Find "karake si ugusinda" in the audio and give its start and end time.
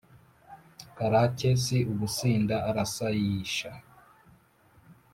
0.97-2.55